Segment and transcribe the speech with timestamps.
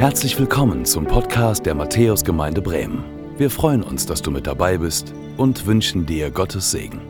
[0.00, 3.04] Herzlich willkommen zum Podcast der Matthäusgemeinde Bremen.
[3.36, 7.02] Wir freuen uns, dass du mit dabei bist und wünschen dir Gottes Segen.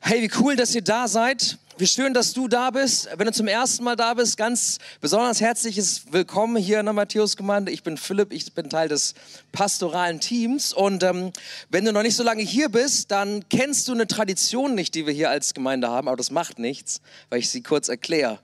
[0.00, 1.58] Hey, wie cool, dass ihr da seid.
[1.76, 3.08] Wie schön, dass du da bist.
[3.16, 7.72] Wenn du zum ersten Mal da bist, ganz besonders herzliches Willkommen hier in der Matthäusgemeinde.
[7.72, 9.14] Ich bin Philipp, ich bin Teil des
[9.50, 10.72] pastoralen Teams.
[10.72, 11.32] Und ähm,
[11.70, 15.04] wenn du noch nicht so lange hier bist, dann kennst du eine Tradition nicht, die
[15.04, 18.38] wir hier als Gemeinde haben, aber das macht nichts, weil ich sie kurz erkläre.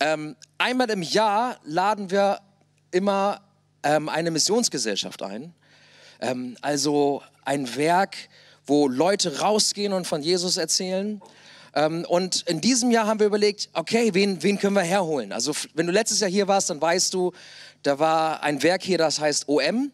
[0.00, 2.40] Ähm, einmal im Jahr laden wir
[2.90, 3.40] immer
[3.82, 5.54] ähm, eine Missionsgesellschaft ein.
[6.20, 8.14] Ähm, also ein Werk,
[8.66, 11.22] wo Leute rausgehen und von Jesus erzählen.
[11.78, 15.32] Ähm, und in diesem Jahr haben wir überlegt, okay, wen, wen können wir herholen?
[15.32, 17.32] Also wenn du letztes Jahr hier warst, dann weißt du,
[17.84, 19.92] da war ein Werk hier, das heißt OM.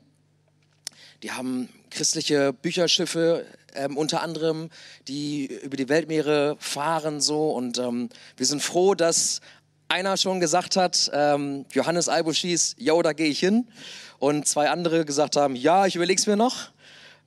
[1.22, 4.70] Die haben christliche Bücherschiffe, ähm, unter anderem,
[5.08, 7.50] die über die Weltmeere fahren so.
[7.50, 9.42] Und ähm, wir sind froh, dass
[9.88, 13.68] einer schon gesagt hat, ähm, Johannes Albuschis, yo, da gehe ich hin.
[14.18, 16.70] Und zwei andere gesagt haben, ja, ich überleg's mir noch.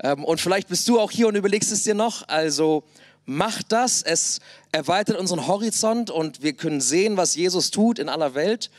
[0.02, 2.28] Ähm, und vielleicht bist du auch hier und überlegst es dir noch.
[2.28, 2.84] Also
[3.28, 4.02] macht das.
[4.02, 4.40] Es
[4.72, 8.72] erweitert unseren Horizont und wir können sehen, was Jesus tut in aller Welt.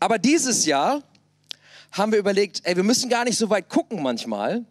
[0.00, 1.02] Aber dieses Jahr
[1.92, 4.64] haben wir überlegt, ey, wir müssen gar nicht so weit gucken manchmal,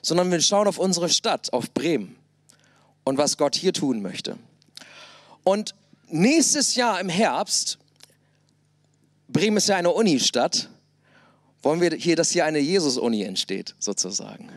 [0.00, 2.16] sondern wir schauen auf unsere Stadt, auf Bremen
[3.04, 4.38] und was Gott hier tun möchte.
[5.44, 5.74] Und
[6.08, 7.78] nächstes Jahr im Herbst,
[9.28, 10.70] Bremen ist ja eine Unistadt,
[11.62, 14.48] wollen wir hier, dass hier eine Jesus-Uni entsteht, sozusagen.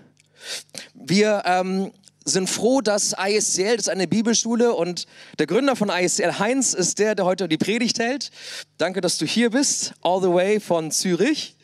[0.94, 1.92] Wir ähm,
[2.26, 5.06] sind froh, dass ISCL, das ist eine Bibelschule und
[5.40, 8.32] der Gründer von ISCL, Heinz, ist der, der heute die Predigt hält.
[8.78, 11.56] Danke, dass du hier bist, all the way von Zürich.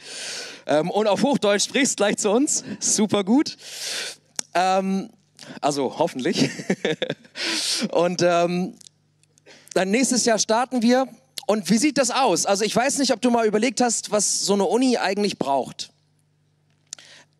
[0.65, 2.63] Ähm, und auf Hochdeutsch sprichst gleich zu uns.
[2.79, 3.57] Super gut.
[4.53, 5.09] Ähm,
[5.61, 6.49] also hoffentlich.
[7.91, 8.75] und ähm,
[9.73, 11.07] dann nächstes Jahr starten wir.
[11.47, 12.45] Und wie sieht das aus?
[12.45, 15.91] Also ich weiß nicht, ob du mal überlegt hast, was so eine Uni eigentlich braucht.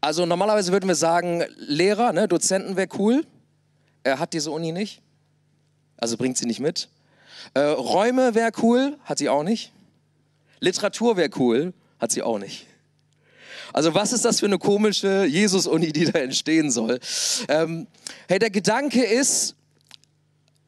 [0.02, 3.26] Also normalerweise würden wir sagen, Lehrer, ne, Dozenten wäre cool.
[4.04, 5.02] Er hat diese Uni nicht.
[5.98, 6.90] Also bringt sie nicht mit.
[7.54, 9.74] Äh, Räume wäre cool, hat sie auch nicht.
[10.60, 12.66] Literatur wäre cool, hat sie auch nicht.
[13.74, 17.00] Also was ist das für eine komische Jesus-Uni, die da entstehen soll?
[17.48, 17.88] Ähm,
[18.28, 19.56] hey, der Gedanke ist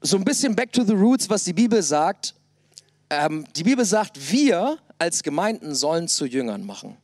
[0.02, 2.36] so ein bisschen back to the roots, was die Bibel sagt.
[3.10, 6.98] Ähm, die Bibel sagt, wir als Gemeinden sollen zu Jüngern machen.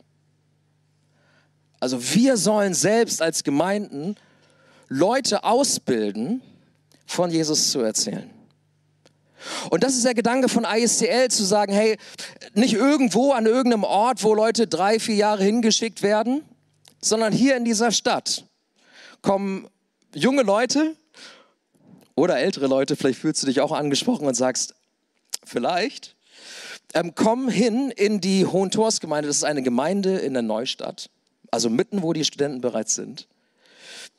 [1.79, 4.15] Also wir sollen selbst als Gemeinden
[4.89, 6.41] Leute ausbilden,
[7.05, 8.29] von Jesus zu erzählen.
[9.69, 11.97] Und das ist der Gedanke von ISCL, zu sagen, hey,
[12.53, 16.43] nicht irgendwo an irgendeinem Ort, wo Leute drei, vier Jahre hingeschickt werden,
[17.01, 18.45] sondern hier in dieser Stadt
[19.21, 19.67] kommen
[20.13, 20.95] junge Leute
[22.15, 24.73] oder ältere Leute, vielleicht fühlst du dich auch angesprochen und sagst,
[25.45, 26.15] vielleicht,
[26.93, 31.09] ähm, kommen hin in die Hohentorsgemeinde, das ist eine Gemeinde in der Neustadt
[31.51, 33.27] also mitten, wo die Studenten bereits sind,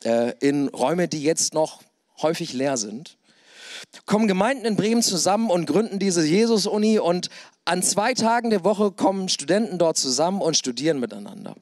[0.04, 1.82] äh, in Räume, die jetzt noch
[2.22, 3.16] häufig leer sind,
[4.06, 7.30] kommen Gemeinden in Bremen zusammen und gründen diese Jesus-Uni und
[7.64, 11.54] an zwei Tagen der Woche kommen Studenten dort zusammen und studieren miteinander.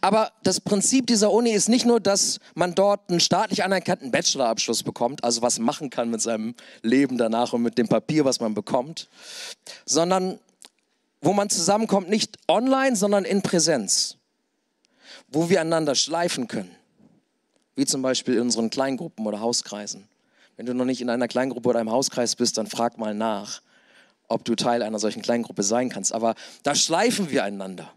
[0.00, 4.82] Aber das Prinzip dieser Uni ist nicht nur, dass man dort einen staatlich anerkannten Bachelorabschluss
[4.82, 8.54] bekommt, also was machen kann mit seinem Leben danach und mit dem Papier, was man
[8.54, 9.08] bekommt,
[9.84, 10.38] sondern
[11.24, 14.16] wo man zusammenkommt, nicht online, sondern in Präsenz,
[15.28, 16.74] wo wir einander schleifen können,
[17.76, 20.06] wie zum Beispiel in unseren Kleingruppen oder Hauskreisen.
[20.56, 23.62] Wenn du noch nicht in einer Kleingruppe oder einem Hauskreis bist, dann frag mal nach,
[24.28, 26.12] ob du Teil einer solchen Kleingruppe sein kannst.
[26.12, 27.90] Aber da schleifen wir einander.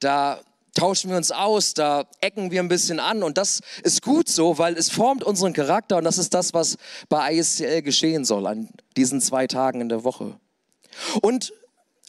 [0.00, 0.40] Da
[0.74, 4.58] tauschen wir uns aus, da ecken wir ein bisschen an und das ist gut so,
[4.58, 6.76] weil es formt unseren Charakter und das ist das, was
[7.08, 10.38] bei ISCL geschehen soll an diesen zwei Tagen in der Woche.
[11.20, 11.52] Und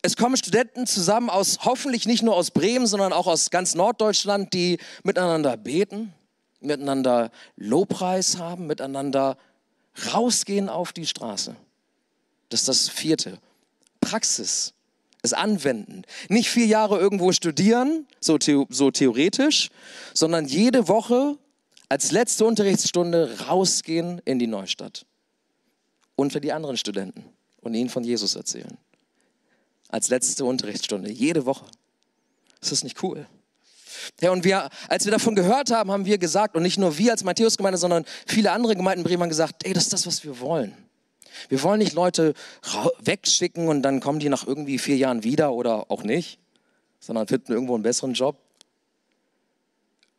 [0.06, 4.54] es kommen Studenten zusammen aus, hoffentlich nicht nur aus Bremen, sondern auch aus ganz Norddeutschland,
[4.54, 6.14] die miteinander beten,
[6.60, 9.38] miteinander Lobpreis haben, miteinander
[10.14, 11.56] rausgehen auf die Straße.
[12.50, 13.40] Das ist das vierte.
[14.02, 14.74] Praxis,
[15.22, 16.04] es anwenden.
[16.28, 19.70] Nicht vier Jahre irgendwo studieren, so, the so theoretisch,
[20.14, 21.38] sondern jede Woche
[21.88, 25.06] als letzte Unterrichtsstunde rausgehen in die Neustadt.
[26.18, 27.24] Unter die anderen Studenten
[27.62, 28.78] und ihnen von Jesus erzählen
[29.94, 31.66] als letzte Unterrichtsstunde, jede Woche.
[32.60, 33.28] Ist das nicht cool?
[34.22, 37.12] Ja, und wir, als wir davon gehört haben, haben wir gesagt, und nicht nur wir
[37.12, 40.24] als Matthäusgemeinde, sondern viele andere Gemeinden in Bremen haben gesagt, ey, das ist das, was
[40.24, 40.76] wir wollen.
[41.48, 42.34] Wir wollen nicht Leute
[43.02, 46.40] wegschicken und dann kommen die nach irgendwie vier Jahren wieder oder auch nicht,
[47.00, 48.38] sondern finden irgendwo einen besseren Job.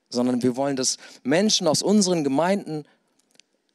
[0.08, 2.84] Sondern wir wollen, dass Menschen aus unseren Gemeinden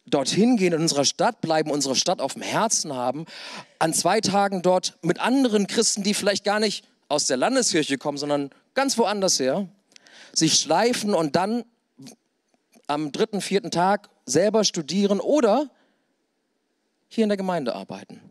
[0.10, 3.26] dorthin gehen, in unserer Stadt bleiben, unsere Stadt auf dem Herzen haben,
[3.80, 8.18] an zwei Tagen dort mit anderen Christen, die vielleicht gar nicht aus der Landeskirche kommen,
[8.18, 9.68] sondern ganz woanders her,
[10.34, 11.64] sich schleifen und dann
[12.88, 15.70] am dritten, vierten Tag selber studieren oder
[17.08, 18.22] hier in der Gemeinde arbeiten.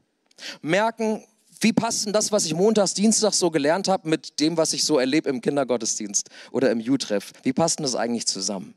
[0.63, 1.25] Merken,
[1.61, 4.85] wie passt denn das, was ich montags, dienstags so gelernt habe, mit dem, was ich
[4.85, 7.33] so erlebe im Kindergottesdienst oder im U-Treff?
[7.43, 8.75] Wie passt denn das eigentlich zusammen?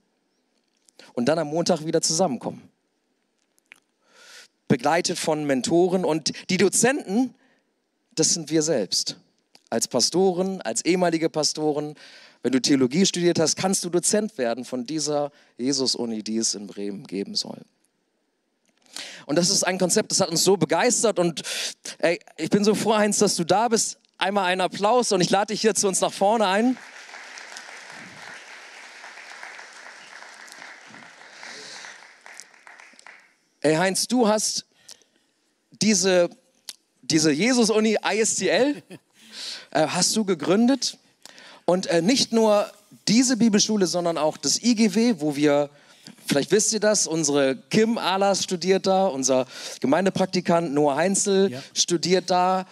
[1.13, 2.70] Und dann am Montag wieder zusammenkommen.
[4.71, 7.35] Begleitet von Mentoren und die Dozenten,
[8.15, 9.17] das sind wir selbst.
[9.69, 11.95] Als Pastoren, als ehemalige Pastoren,
[12.41, 16.67] wenn du Theologie studiert hast, kannst du Dozent werden von dieser Jesus-Uni, die es in
[16.67, 17.59] Bremen geben soll.
[19.25, 21.19] Und das ist ein Konzept, das hat uns so begeistert.
[21.19, 21.41] Und
[21.97, 23.97] ey, ich bin so froh, Heinz, dass du da bist.
[24.17, 26.77] Einmal einen Applaus und ich lade dich hier zu uns nach vorne ein.
[33.63, 34.65] Hey Heinz, du hast
[35.83, 36.31] diese,
[37.03, 38.81] diese Jesus-Uni ISTL,
[39.69, 40.97] äh, hast du gegründet.
[41.65, 42.71] Und äh, nicht nur
[43.07, 45.69] diese Bibelschule, sondern auch das IGW, wo wir
[46.25, 49.45] Vielleicht wisst ihr das, unsere Kim Alas studiert da, unser
[49.79, 51.63] Gemeindepraktikant Noah Heinzel ja.
[51.75, 52.65] studiert da.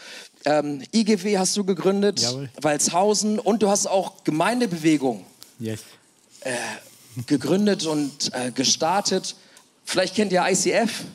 [0.45, 2.49] Ähm, IGW hast du gegründet, Jawohl.
[2.59, 5.25] Walzhausen und du hast auch Gemeindebewegung
[5.59, 5.81] yes.
[6.41, 6.51] äh,
[7.27, 9.35] gegründet und äh, gestartet.
[9.89, 11.05] Vielleicht kennt ihr ICF,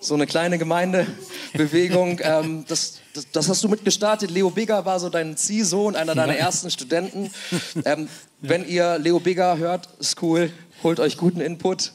[0.00, 2.18] so eine kleine Gemeindebewegung.
[2.22, 4.30] ähm, das, das, das, hast du mitgestartet.
[4.30, 6.46] Leo Bigger war so dein Ziehsohn, einer deiner ja.
[6.46, 7.30] ersten Studenten.
[7.84, 8.08] Ähm, ja.
[8.40, 10.50] Wenn ihr Leo Bigger hört, ist cool
[10.82, 11.92] holt euch guten Input.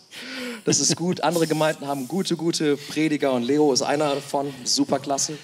[0.65, 1.21] Das ist gut.
[1.21, 4.53] Andere Gemeinden haben gute, gute Prediger und Leo ist einer davon.
[4.65, 5.37] Super klasse.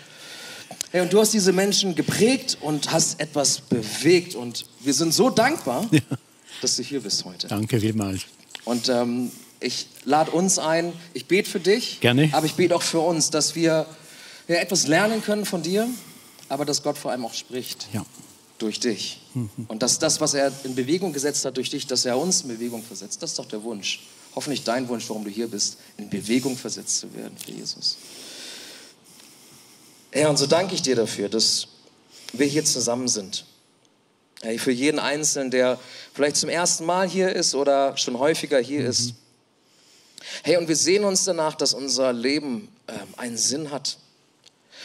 [0.92, 4.36] Hey, und du hast diese Menschen geprägt und hast etwas bewegt.
[4.36, 6.01] Und wir sind so dankbar, ja.
[6.62, 7.48] dass du hier bist heute.
[7.48, 8.22] Danke vielmals.
[8.65, 12.00] Und ähm, ich lade uns ein, ich bete für dich.
[12.00, 12.30] Gerne.
[12.32, 13.86] Aber ich bete auch für uns, dass wir
[14.48, 15.88] ja, etwas lernen können von dir,
[16.48, 17.88] aber dass Gott vor allem auch spricht.
[17.94, 18.06] Ja
[18.60, 19.22] durch dich.
[19.68, 22.50] Und dass das, was er in Bewegung gesetzt hat durch dich, dass er uns in
[22.50, 24.02] Bewegung versetzt, das ist doch der Wunsch.
[24.36, 27.98] Hoffentlich dein Wunsch, warum du hier bist, in Bewegung versetzt zu werden für Jesus.
[30.12, 31.68] Herr, und so danke ich dir dafür, dass
[32.34, 33.46] wir hier zusammen sind.
[34.42, 35.80] Hey, für jeden Einzelnen, der
[36.14, 38.88] vielleicht zum ersten Mal hier ist oder schon häufiger hier mhm.
[38.88, 39.14] ist.
[40.44, 43.98] Hey, und wir sehen uns danach, dass unser Leben äh, einen Sinn hat.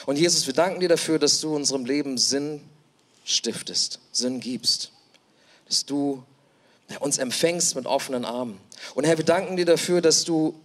[0.07, 2.61] Und Jesus, wir danken dir dafür, dass du unserem Leben Sinn
[3.25, 4.93] stiftest, Sinn gibst,
[5.67, 6.23] dass du
[7.01, 8.61] uns empfängst mit offenen Armen.
[8.95, 10.61] Und Herr, wir danken dir dafür, dass du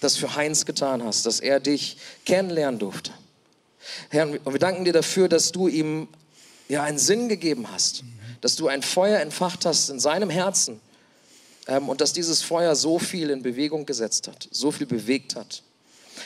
[0.00, 3.10] das für Heinz getan hast, dass er dich kennenlernen durfte.
[4.10, 6.08] Herr, und wir danken dir dafür, dass du ihm
[6.68, 8.04] ja einen Sinn gegeben hast,
[8.40, 10.80] dass du ein Feuer entfacht hast in seinem Herzen
[11.66, 15.62] ähm, und dass dieses Feuer so viel in Bewegung gesetzt hat, so viel bewegt hat.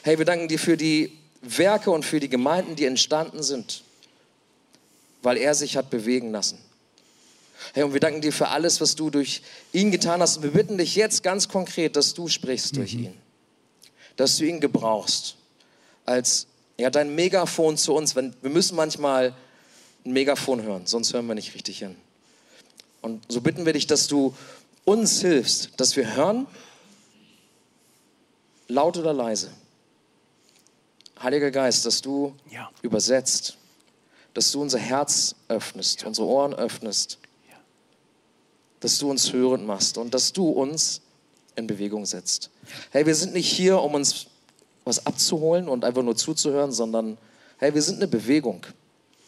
[0.02, 1.12] Hey, wir danken dir für die
[1.42, 3.82] Werke und für die Gemeinden, die entstanden sind
[5.22, 6.58] weil er sich hat bewegen lassen.
[7.74, 9.42] Herr, und wir danken dir für alles, was du durch
[9.72, 10.36] ihn getan hast.
[10.38, 13.04] Und wir bitten dich jetzt ganz konkret, dass du sprichst durch mhm.
[13.04, 13.14] ihn.
[14.16, 15.36] Dass du ihn gebrauchst
[16.04, 16.46] als
[16.78, 18.14] ja, dein Megafon zu uns.
[18.14, 19.34] Wenn, wir müssen manchmal
[20.04, 21.96] ein Megafon hören, sonst hören wir nicht richtig hin.
[23.00, 24.34] Und so bitten wir dich, dass du
[24.88, 26.46] uns hilfst, dass wir hören,
[28.68, 29.50] laut oder leise.
[31.22, 32.70] Heiliger Geist, dass du ja.
[32.80, 33.58] übersetzt,
[34.32, 37.18] dass du unser Herz öffnest, unsere Ohren öffnest,
[38.80, 41.02] dass du uns hörend machst und dass du uns
[41.56, 42.50] in Bewegung setzt.
[42.90, 44.26] Hey, wir sind nicht hier, um uns
[44.84, 47.18] was abzuholen und einfach nur zuzuhören, sondern
[47.58, 48.64] hey, wir sind eine Bewegung.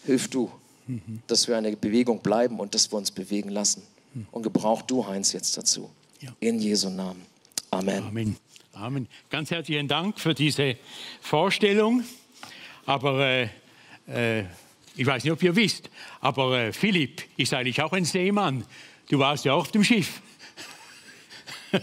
[0.06, 0.50] Hilf du,
[0.86, 1.22] mhm.
[1.26, 3.82] dass wir eine Bewegung bleiben und dass wir uns bewegen lassen.
[4.30, 5.90] Und gebrauch du, Heinz, jetzt dazu.
[6.20, 6.30] Ja.
[6.40, 7.22] In Jesu Namen.
[7.70, 8.04] Amen.
[8.04, 8.36] Amen.
[8.72, 9.08] Amen.
[9.30, 10.76] Ganz herzlichen Dank für diese
[11.20, 12.02] Vorstellung.
[12.86, 13.48] Aber äh,
[14.08, 14.44] äh,
[14.96, 15.90] ich weiß nicht, ob ihr wisst,
[16.20, 18.64] aber äh, Philipp ist eigentlich auch ein Seemann.
[19.08, 20.20] Du warst ja auch auf dem Schiff.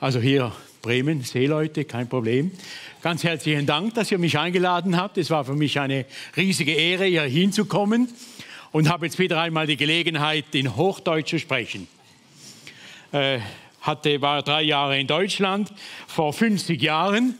[0.00, 0.52] also hier
[0.82, 2.50] Bremen, Seeleute, kein Problem.
[3.02, 5.18] Ganz herzlichen Dank, dass ihr mich eingeladen habt.
[5.18, 6.06] Es war für mich eine
[6.36, 8.08] riesige Ehre, hier hinzukommen
[8.72, 11.88] und habe jetzt wieder einmal die Gelegenheit, in Hochdeutsch zu sprechen.
[13.12, 13.40] Äh,
[13.80, 15.72] hatte, war drei Jahre in Deutschland,
[16.06, 17.38] vor 50 Jahren.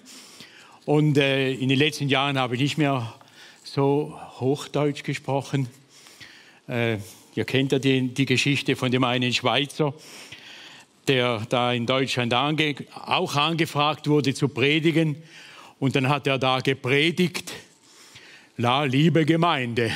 [0.84, 3.12] Und äh, in den letzten Jahren habe ich nicht mehr
[3.64, 5.68] so Hochdeutsch gesprochen.
[6.68, 6.98] Äh,
[7.34, 9.92] ihr kennt ja die, die, Geschichte von dem einen Schweizer,
[11.08, 15.16] der da in Deutschland ange, auch angefragt wurde zu predigen.
[15.78, 17.52] Und dann hat er da gepredigt,
[18.56, 19.90] La, liebe Gemeinde,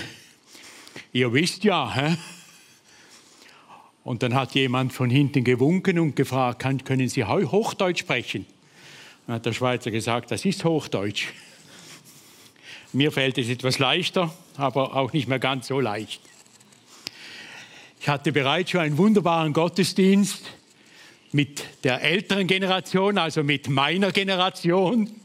[1.13, 2.17] ihr wisst ja, hä?
[4.03, 8.47] Und dann hat jemand von hinten gewunken und gefragt, können Sie Hochdeutsch sprechen?
[9.27, 11.29] Dann hat der Schweizer gesagt, das ist Hochdeutsch.
[12.93, 16.21] Mir fällt es etwas leichter, aber auch nicht mehr ganz so leicht.
[18.01, 20.51] Ich hatte bereits schon einen wunderbaren Gottesdienst
[21.33, 25.20] mit der älteren Generation, also mit meiner Generation.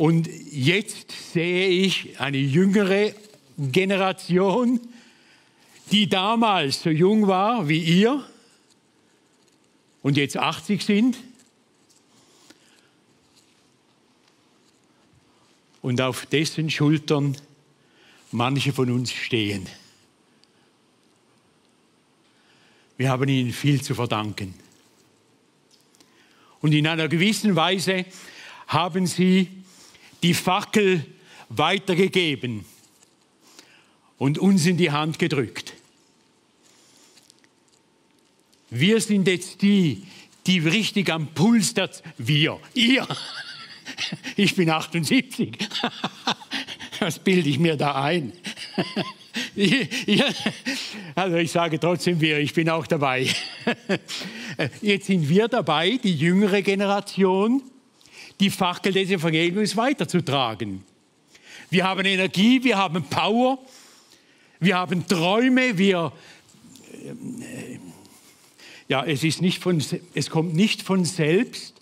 [0.00, 3.12] Und jetzt sehe ich eine jüngere
[3.58, 4.80] Generation,
[5.92, 8.26] die damals so jung war wie ihr
[10.00, 11.18] und jetzt 80 sind
[15.82, 17.36] und auf dessen Schultern
[18.32, 19.68] manche von uns stehen.
[22.96, 24.54] Wir haben ihnen viel zu verdanken.
[26.62, 28.06] Und in einer gewissen Weise
[28.66, 29.59] haben sie
[30.22, 31.04] die Fackel
[31.48, 32.64] weitergegeben
[34.18, 35.74] und uns in die Hand gedrückt.
[38.70, 40.04] Wir sind jetzt die,
[40.46, 41.90] die richtig am Puls der...
[42.18, 43.06] Wir, ihr.
[44.36, 45.58] Ich bin 78.
[47.00, 48.32] Was bilde ich mir da ein?
[51.14, 53.28] Also ich sage trotzdem wir, ich bin auch dabei.
[54.80, 57.62] Jetzt sind wir dabei, die jüngere Generation,
[58.40, 60.82] die Fackel des Evangeliums weiterzutragen.
[61.68, 63.58] Wir haben Energie, wir haben Power,
[64.58, 66.12] wir haben Träume, wir
[68.88, 69.82] ja, es, ist nicht von,
[70.14, 71.74] es kommt nicht von selbst,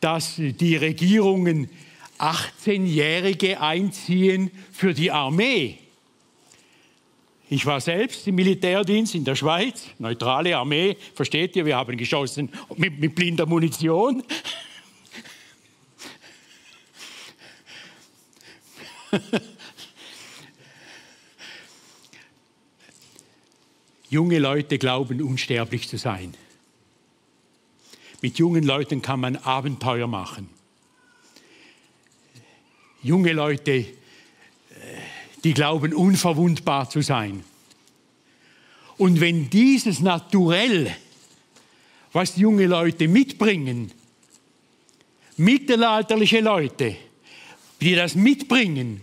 [0.00, 1.70] dass die Regierungen
[2.18, 5.78] 18-Jährige einziehen für die Armee.
[7.48, 12.50] Ich war selbst im Militärdienst in der Schweiz, neutrale Armee, versteht ihr, wir haben geschossen
[12.76, 14.22] mit, mit blinder Munition.
[24.10, 26.34] Junge Leute glauben, unsterblich zu sein.
[28.22, 30.48] Mit jungen Leuten kann man Abenteuer machen.
[33.02, 33.86] Junge Leute, äh,
[35.42, 37.44] die glauben, unverwundbar zu sein.
[38.96, 40.94] Und wenn dieses Naturell,
[42.12, 43.90] was junge Leute mitbringen,
[45.36, 46.96] mittelalterliche Leute,
[47.84, 49.02] die das mitbringen,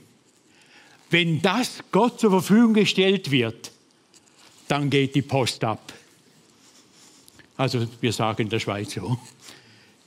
[1.12, 3.72] wenn das Gott zur Verfügung gestellt wird,
[4.68, 5.94] dann geht die Post ab.
[7.58, 9.20] Also wir sagen in der Schweiz so.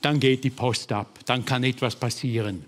[0.01, 2.65] Dann geht die Post ab, dann kann etwas passieren.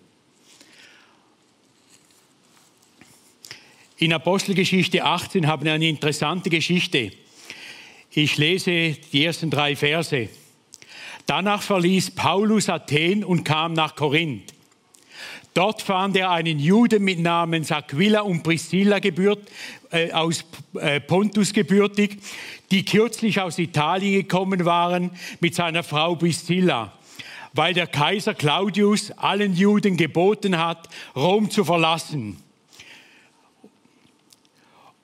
[3.98, 7.12] In Apostelgeschichte 18 haben wir eine interessante Geschichte.
[8.12, 10.30] Ich lese die ersten drei Verse.
[11.26, 14.57] Danach verließ Paulus Athen und kam nach Korinth.
[15.58, 19.50] Dort fand er einen Juden mit Namen Aquila und Priscilla gebührt,
[19.90, 20.46] äh, aus
[20.80, 22.20] äh, Pontus gebürtig,
[22.70, 25.10] die kürzlich aus Italien gekommen waren
[25.40, 26.94] mit seiner Frau Priscilla,
[27.54, 32.38] weil der Kaiser Claudius allen Juden geboten hat, Rom zu verlassen.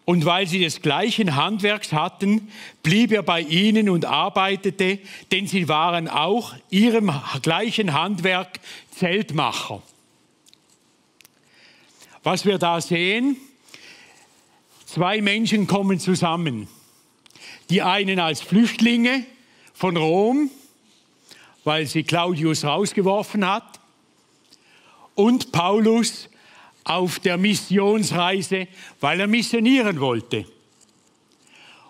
[0.06, 2.50] Und weil sie des gleichen Handwerks hatten,
[2.84, 5.00] blieb er bei ihnen und arbeitete,
[5.32, 8.60] denn sie waren auch ihrem gleichen Handwerk
[8.92, 9.82] Zeltmacher.
[12.24, 13.36] Was wir da sehen,
[14.86, 16.70] zwei Menschen kommen zusammen.
[17.70, 19.26] Die einen als Flüchtlinge
[19.74, 20.50] von Rom,
[21.66, 23.80] weil sie Claudius rausgeworfen hat,
[25.16, 26.30] und Paulus
[26.86, 28.68] auf der Missionsreise,
[29.00, 30.46] weil er missionieren wollte.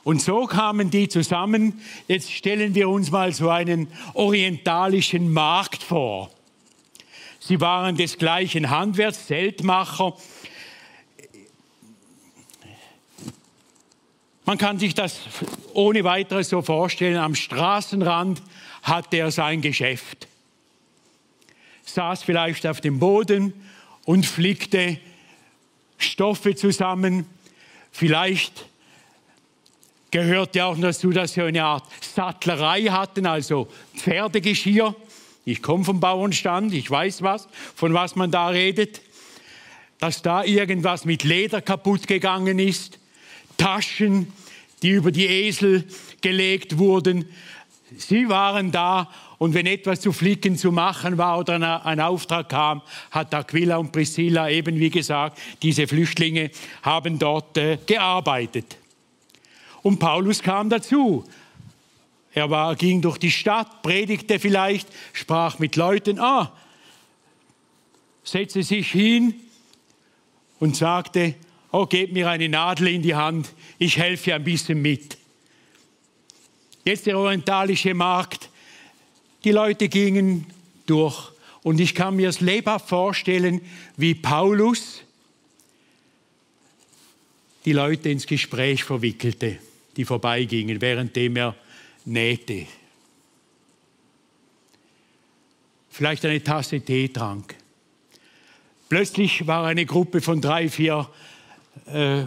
[0.04, 1.80] Und so kamen die zusammen.
[2.08, 6.30] Jetzt stellen wir uns mal so einen orientalischen Markt vor.
[7.46, 10.16] Sie waren des gleichen Handwerks, Zeltmacher.
[14.46, 15.20] Man kann sich das
[15.74, 17.18] ohne weiteres so vorstellen.
[17.18, 18.42] Am Straßenrand
[18.82, 20.30] hatte er sein Geschäft.
[21.84, 23.54] Saß vielleicht auf dem Boden
[24.06, 24.98] und flickte
[25.98, 27.26] Stoffe zusammen.
[27.92, 28.68] Vielleicht
[30.12, 34.96] gehörte auch dazu, dass sie eine Art Sattlerei hatten, also Pferdegeschirr.
[35.46, 39.02] Ich komme vom Bauernstand, ich weiß was, von was man da redet.
[40.00, 43.00] Dass da irgendwas mit Leder kaputt gegangen ist,
[43.58, 44.32] Taschen,
[44.82, 45.86] die über die Esel
[46.22, 47.26] gelegt wurden.
[47.98, 52.82] Sie waren da und wenn etwas zu flicken zu machen war oder ein Auftrag kam,
[53.12, 56.50] hat Aquila und Priscilla eben wie gesagt, diese Flüchtlinge
[56.82, 58.78] haben dort äh, gearbeitet.
[59.82, 61.26] Und Paulus kam dazu.
[62.34, 66.52] Er war, ging durch die Stadt, predigte vielleicht, sprach mit Leuten, ah,
[68.24, 69.36] setzte sich hin
[70.60, 71.36] und sagte,
[71.72, 75.18] oh, gebt mir eine Nadel in die Hand, ich helfe ein bisschen mit.
[76.86, 78.50] Jetzt der orientalische Markt,
[79.44, 80.46] Die Leute gingen
[80.86, 81.32] durch.
[81.64, 83.62] Und ich kann mir es lebhaft vorstellen,
[83.98, 85.02] wie Paulus
[87.66, 89.58] die Leute ins Gespräch verwickelte,
[89.96, 91.56] die vorbeigingen, währenddem er
[92.06, 92.66] nähte.
[95.90, 97.56] Vielleicht eine Tasse Tee trank.
[98.90, 101.10] Plötzlich war eine Gruppe von drei, vier
[101.88, 102.24] äh,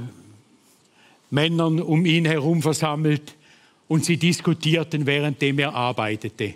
[1.31, 3.35] Männern um ihn herum versammelt
[3.89, 6.55] und sie diskutierten, währenddem er arbeitete.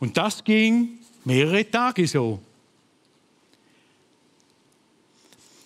[0.00, 2.40] Und das ging mehrere Tage so.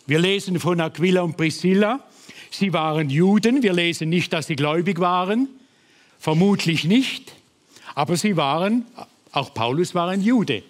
[0.06, 2.00] Wir lesen von Aquila und Priscilla.
[2.50, 3.62] Sie waren Juden.
[3.62, 5.48] Wir lesen nicht, dass sie gläubig waren.
[6.22, 7.32] Vermutlich nicht.
[7.96, 8.86] Aber sie waren,
[9.32, 10.62] auch Paulus war ein Jude.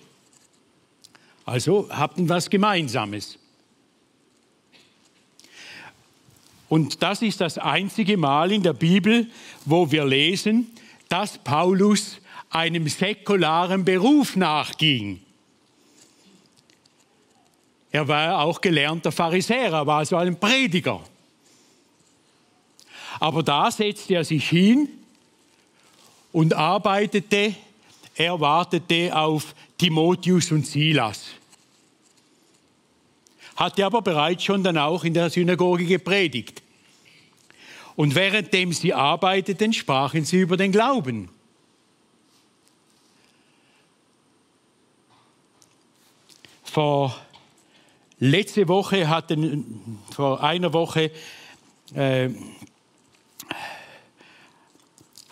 [1.44, 3.38] Also hatten was Gemeinsames.
[6.70, 9.26] Und das ist das einzige Mal in der Bibel,
[9.66, 10.70] wo wir lesen,
[11.10, 12.16] dass Paulus
[12.48, 15.20] einem säkularen Beruf nachging.
[17.90, 21.02] Er war auch gelernter Pharisäer, er war also ein Prediger.
[23.20, 24.88] Aber da setzte er sich hin
[26.32, 27.54] und arbeitete,
[28.14, 31.26] er wartete auf Timotheus und Silas.
[33.56, 36.62] Hatte aber bereits schon dann auch in der Synagoge gepredigt.
[37.96, 41.28] Und währenddem sie arbeiteten, sprachen sie über den Glauben.
[46.64, 47.14] Vor
[48.24, 51.10] Letzte Woche hatten, vor einer Woche,
[51.92, 52.28] äh,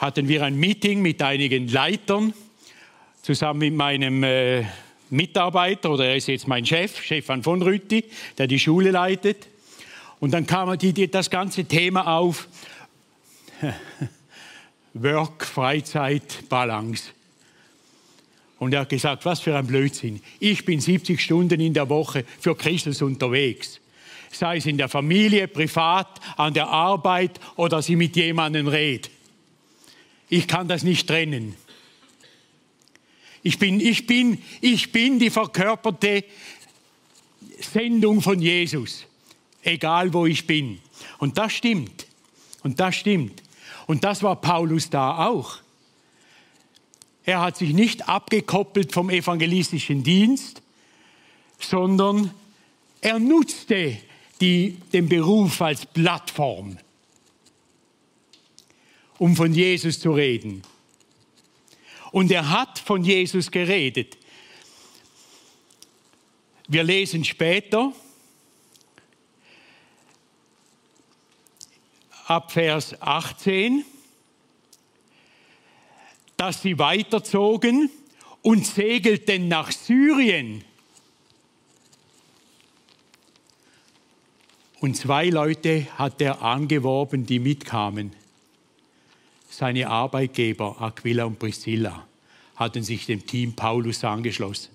[0.00, 2.32] hatten wir ein Meeting mit einigen Leitern,
[3.20, 4.64] zusammen mit meinem äh,
[5.10, 8.04] Mitarbeiter, oder er ist jetzt mein Chef, Stefan von Rütti,
[8.38, 9.46] der die Schule leitet.
[10.18, 12.48] Und dann kam die, die, das ganze Thema auf,
[14.94, 17.10] Work, Freizeit, Balance.
[18.58, 20.22] Und er hat gesagt, was für ein Blödsinn.
[20.38, 23.80] Ich bin 70 Stunden in der Woche für Christus unterwegs.
[24.32, 29.10] Sei es in der Familie, privat, an der Arbeit oder sie mit jemandem redet.
[30.30, 31.54] Ich kann das nicht trennen.
[33.42, 36.24] Ich bin, ich bin, ich bin die verkörperte
[37.60, 39.06] Sendung von Jesus.
[39.62, 40.80] Egal wo ich bin.
[41.18, 42.06] Und das stimmt.
[42.62, 43.42] Und das stimmt.
[43.86, 45.58] Und das war Paulus da auch.
[47.24, 50.62] Er hat sich nicht abgekoppelt vom evangelistischen Dienst,
[51.58, 52.30] sondern
[53.00, 53.98] er nutzte
[54.40, 56.78] die, den Beruf als Plattform,
[59.20, 60.62] um von Jesus zu reden.
[62.10, 64.16] Und er hat von Jesus geredet.
[66.68, 67.92] Wir lesen später
[72.26, 73.84] ab Vers 18,
[76.38, 77.90] dass sie weiterzogen
[78.40, 80.64] und segelten nach Syrien.
[84.80, 88.18] Und zwei Leute hat er angeworben, die mitkamen.
[89.50, 92.06] Seine Arbeitgeber Aquila und Priscilla
[92.56, 94.70] hatten sich dem Team Paulus angeschlossen.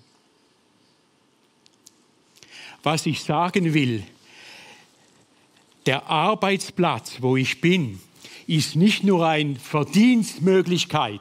[2.82, 4.04] Was ich sagen will,
[5.86, 8.00] der Arbeitsplatz, wo ich bin,
[8.46, 11.20] ist nicht nur eine Verdienstmöglichkeit,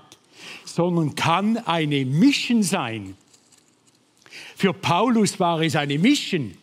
[0.65, 3.15] sondern kann eine Mission sein.
[4.55, 6.57] Für Paulus war es eine Mission.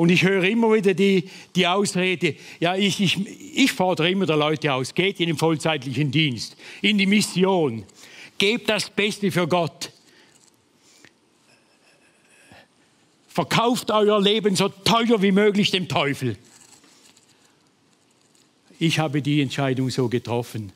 [0.00, 3.18] Und ich höre immer wieder die, die Ausrede, ja, ich, ich,
[3.54, 7.84] ich fordere immer der Leute aus, geht in den vollzeitlichen Dienst, in die Mission,
[8.38, 9.92] gebt das Beste für Gott.
[13.28, 16.38] Verkauft euer Leben so teuer wie möglich dem Teufel.
[18.78, 20.72] Ich habe die Entscheidung so getroffen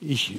[0.00, 0.36] ich,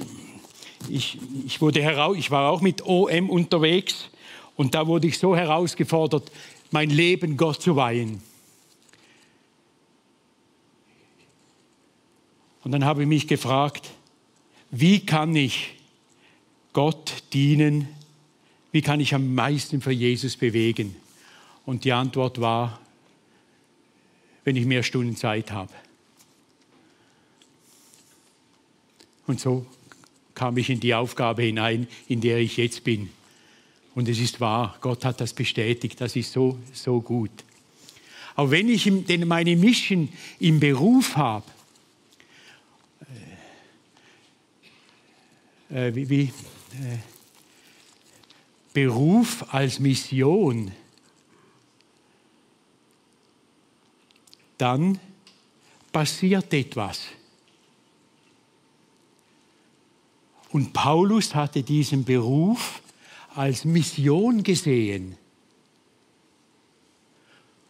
[0.88, 4.08] ich, ich, wurde heraus, ich war auch mit OM unterwegs
[4.56, 6.30] und da wurde ich so herausgefordert,
[6.70, 8.22] mein Leben Gott zu weihen.
[12.62, 13.90] Und dann habe ich mich gefragt,
[14.70, 15.74] wie kann ich
[16.72, 17.88] Gott dienen?
[18.70, 20.94] Wie kann ich am meisten für Jesus bewegen?
[21.66, 22.80] Und die Antwort war,
[24.44, 25.72] wenn ich mehr Stunden Zeit habe.
[29.26, 29.66] Und so
[30.34, 33.10] kam ich in die Aufgabe hinein, in der ich jetzt bin.
[33.94, 37.30] Und es ist wahr, Gott hat das bestätigt, das ist so, so gut.
[38.36, 41.44] Aber wenn ich denn meine Mission im Beruf habe,
[45.70, 46.98] äh, äh, wie, wie äh,
[48.72, 50.70] Beruf als Mission,
[54.56, 55.00] dann
[55.90, 57.00] passiert etwas.
[60.50, 62.80] Und Paulus hatte diesen Beruf
[63.40, 65.16] als Mission gesehen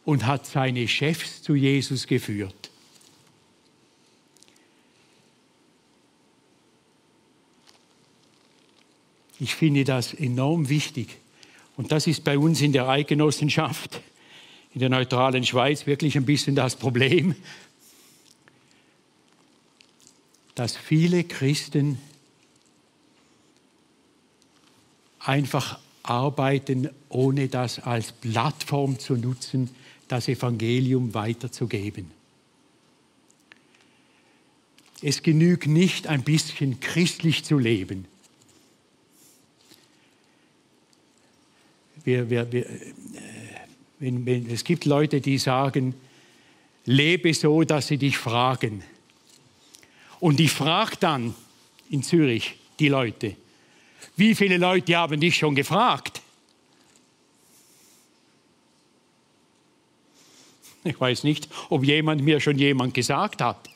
[0.05, 2.73] und hat seine Chefs zu Jesus geführt.
[9.39, 11.19] Ich finde das enorm wichtig.
[11.77, 14.01] Und das ist bei uns in der Eidgenossenschaft,
[14.75, 17.37] in der neutralen Schweiz, wirklich ein bisschen das Problem,
[20.57, 22.01] dass viele Christen
[25.21, 29.71] einfach arbeiten, ohne das als Plattform zu nutzen,
[30.09, 32.11] das Evangelium weiterzugeben.
[35.03, 38.07] Es genügt nicht, ein bisschen christlich zu leben.
[42.05, 42.93] Wir, wir, wir, äh,
[43.99, 45.95] wenn, wenn, es gibt Leute, die sagen,
[46.85, 48.83] lebe so, dass sie dich fragen.
[50.19, 51.35] Und ich frage dann
[51.91, 53.37] in Zürich die Leute,
[54.17, 56.21] wie viele Leute haben dich schon gefragt?
[60.85, 63.69] Ich weiß nicht, ob jemand mir schon jemand gesagt hat.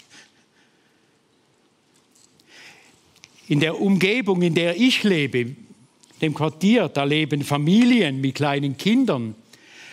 [3.47, 5.55] In der Umgebung, in der ich lebe,
[6.23, 9.35] dem Quartier, da leben Familien mit kleinen Kindern.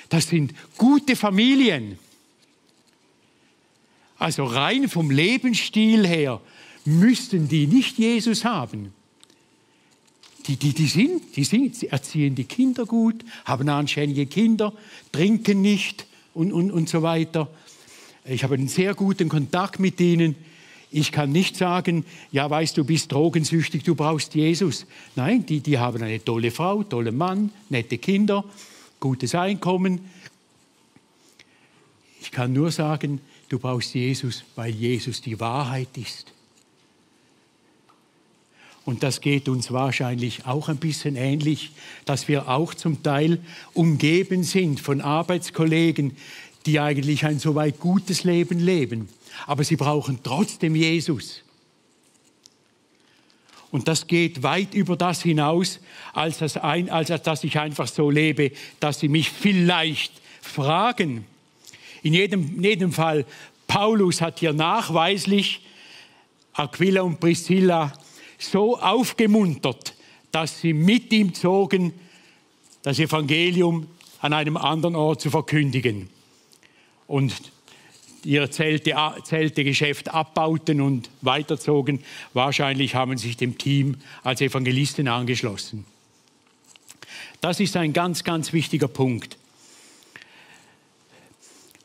[0.07, 1.99] Das sind gute Familien.
[4.17, 6.39] Also rein vom Lebensstil her
[6.85, 8.93] müssten die nicht Jesus haben.
[10.47, 14.73] Die, die, die, sind, die sind, sie erziehen die Kinder gut, haben anständige Kinder,
[15.11, 17.47] trinken nicht und, und, und so weiter.
[18.25, 20.35] Ich habe einen sehr guten Kontakt mit ihnen.
[20.91, 24.85] Ich kann nicht sagen, ja, weißt du, bist drogensüchtig, du brauchst Jesus.
[25.15, 28.43] Nein, die, die haben eine tolle Frau, tollen Mann, nette Kinder,
[28.99, 30.01] gutes Einkommen.
[32.19, 36.30] Ich kann nur sagen, du brauchst Jesus, weil Jesus die Wahrheit ist.
[38.83, 41.71] Und das geht uns wahrscheinlich auch ein bisschen ähnlich,
[42.05, 43.39] dass wir auch zum Teil
[43.73, 46.17] umgeben sind von Arbeitskollegen,
[46.65, 49.07] die eigentlich ein so weit gutes Leben leben
[49.47, 51.41] aber sie brauchen trotzdem Jesus.
[53.71, 55.79] Und das geht weit über das hinaus,
[56.13, 61.25] als, das ein, als dass ich einfach so lebe, dass sie mich vielleicht fragen.
[62.03, 63.25] In jedem, in jedem Fall,
[63.67, 65.61] Paulus hat hier nachweislich
[66.53, 67.93] Aquila und Priscilla
[68.41, 69.95] so aufgemuntert,
[70.31, 71.93] dass sie mit ihm zogen,
[72.83, 73.87] das Evangelium
[74.19, 76.09] an einem anderen Ort zu verkündigen.
[77.07, 77.33] Und
[78.23, 82.03] ihr Zelte, Zeltegeschäft abbauten und weiterzogen.
[82.33, 85.85] Wahrscheinlich haben sich dem Team als Evangelisten angeschlossen.
[87.41, 89.37] Das ist ein ganz, ganz wichtiger Punkt.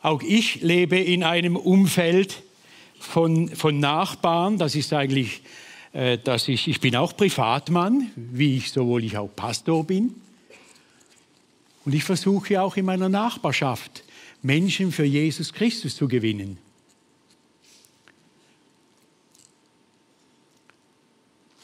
[0.03, 2.43] Auch ich lebe in einem Umfeld
[3.01, 4.59] von, von Nachbarn.
[4.59, 5.41] Das ist eigentlich,
[6.25, 10.15] dass ich, ich bin auch Privatmann, wie ich sowohl ich auch Pastor bin.
[11.87, 14.05] Und ich versuche auch in meiner Nachbarschaft
[14.43, 16.59] Menschen für Jesus Christus zu gewinnen.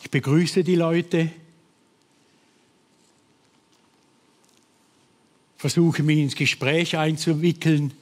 [0.03, 1.31] Ich begrüße die Leute,
[5.59, 7.92] versuche mich ins Gespräch einzuwickeln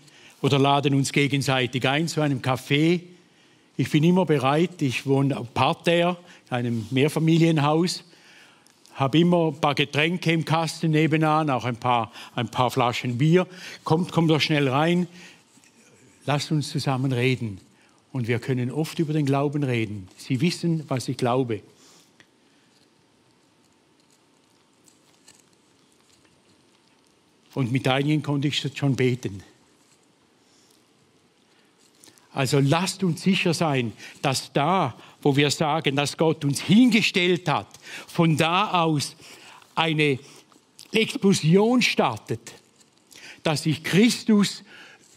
[0.42, 3.00] oder laden uns gegenseitig ein zu einem Café.
[3.80, 6.18] Ich bin immer bereit, ich wohne auf Parterre,
[6.50, 8.04] einem Mehrfamilienhaus
[8.92, 13.46] habe immer ein paar Getränke im Kasten nebenan, auch ein paar, ein paar Flaschen Bier.
[13.82, 15.06] Kommt, kommt doch schnell rein.
[16.26, 17.58] Lasst uns zusammen reden.
[18.12, 20.08] Und wir können oft über den Glauben reden.
[20.18, 21.62] Sie wissen, was ich glaube.
[27.54, 29.42] Und mit einigen konnte ich schon beten.
[32.32, 37.66] Also lasst uns sicher sein, dass da, wo wir sagen, dass Gott uns hingestellt hat,
[38.06, 39.16] von da aus
[39.74, 40.18] eine
[40.92, 42.52] Explosion startet,
[43.42, 44.62] dass ich Christus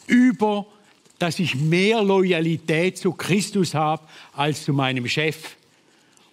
[0.08, 0.66] über,
[1.20, 5.56] dass ich mehr Loyalität zu Christus habe als zu meinem Chef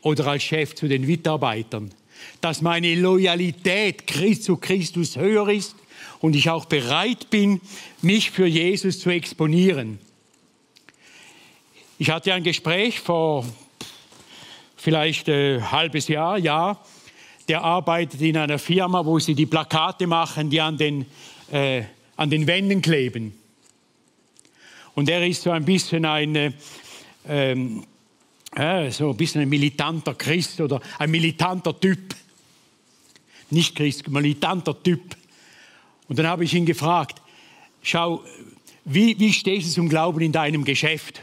[0.03, 1.91] oder als Chef zu den Mitarbeitern,
[2.41, 4.05] dass meine Loyalität
[4.43, 5.75] zu Christus höher ist
[6.21, 7.61] und ich auch bereit bin,
[8.01, 9.99] mich für Jesus zu exponieren.
[12.03, 13.45] Ich hatte ein Gespräch vor
[14.75, 16.81] vielleicht ein äh, halbes Jahr, ja.
[17.47, 21.05] Der arbeitet in einer Firma, wo sie die Plakate machen, die an den,
[21.53, 21.83] äh,
[22.17, 23.35] an den Wänden kleben.
[24.95, 26.53] Und er ist so ein bisschen ein, äh,
[27.29, 27.85] ähm,
[28.57, 32.15] äh, so ein bisschen ein militanter Christ oder ein militanter Typ.
[33.51, 35.19] Nicht Christ, militanter Typ.
[36.09, 37.21] Und dann habe ich ihn gefragt,
[37.83, 38.25] schau,
[38.85, 41.23] wie, wie stehst du zum Glauben in deinem Geschäft?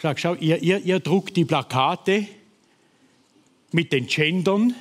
[0.00, 2.26] Sag, schau, ihr, ihr, ihr druckt die Plakate
[3.72, 4.74] mit den Gendern,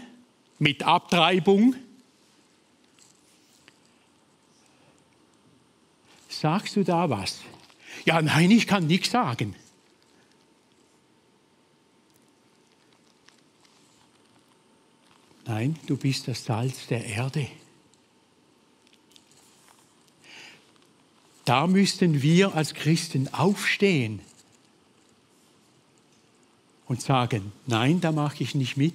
[0.60, 1.76] mit Abtreibung.
[6.30, 7.40] Sagst du da was?
[8.06, 9.56] Ja, nein, ich kann nichts sagen.
[15.46, 17.48] Nein, du bist das Salz der Erde.
[21.46, 24.22] Da müssten wir als Christen aufstehen
[26.88, 28.94] und sagen, nein, da mache ich nicht mit.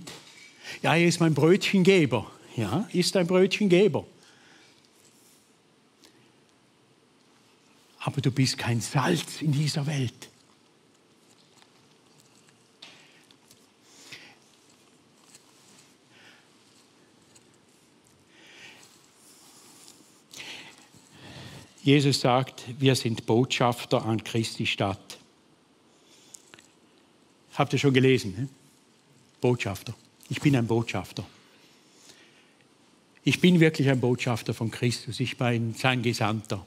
[0.83, 2.31] Ja, er ist mein Brötchengeber.
[2.57, 4.05] Ja, ist ein Brötchengeber.
[8.01, 10.29] Aber du bist kein Salz in dieser Welt.
[21.89, 25.17] Jesus sagt, wir sind Botschafter an Christi Stadt.
[27.55, 28.35] Habt ihr schon gelesen?
[28.37, 28.49] Ne?
[29.41, 29.95] Botschafter.
[30.29, 31.25] Ich bin ein Botschafter.
[33.25, 35.19] Ich bin wirklich ein Botschafter von Christus.
[35.19, 36.67] Ich bin sein Gesandter.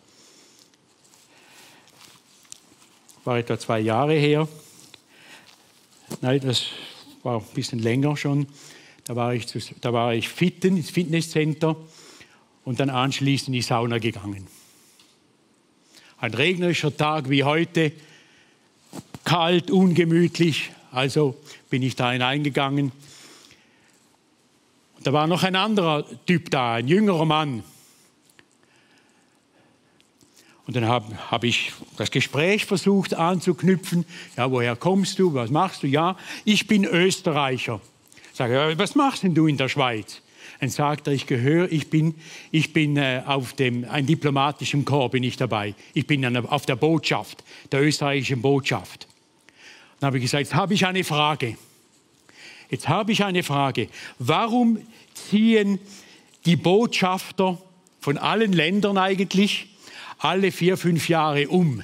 [3.23, 4.47] War etwa zwei Jahre her.
[6.21, 6.65] Nein, das
[7.21, 8.47] war ein bisschen länger schon.
[9.03, 9.45] Da war ich,
[9.81, 11.75] da war ich fitten ins Fitnesscenter
[12.65, 14.47] und dann anschließend in die Sauna gegangen.
[16.21, 17.91] Ein regnerischer Tag wie heute,
[19.23, 21.35] kalt, ungemütlich, also
[21.71, 22.91] bin ich da hineingegangen.
[25.01, 27.63] Da war noch ein anderer Typ da, ein jüngerer Mann.
[30.67, 34.05] Und dann habe hab ich das Gespräch versucht anzuknüpfen.
[34.37, 35.33] Ja, woher kommst du?
[35.33, 35.87] Was machst du?
[35.87, 37.81] Ja, ich bin Österreicher.
[38.31, 40.21] Sage, ja, was machst denn du in der Schweiz?
[40.61, 42.13] Dann sagt er, ich gehöre, ich bin,
[42.51, 45.73] ich bin äh, auf dem ein diplomatischen Korps bin ich dabei.
[45.95, 49.07] Ich bin auf der Botschaft, der österreichischen Botschaft.
[49.99, 51.57] Dann habe ich gesagt, jetzt habe ich eine Frage.
[52.69, 53.87] Jetzt habe ich eine Frage.
[54.19, 54.77] Warum
[55.15, 55.79] ziehen
[56.45, 57.59] die Botschafter
[57.99, 59.67] von allen Ländern eigentlich
[60.19, 61.81] alle vier, fünf Jahre um?